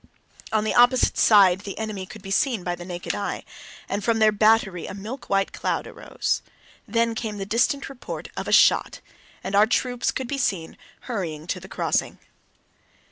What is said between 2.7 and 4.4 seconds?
the naked eye, and from their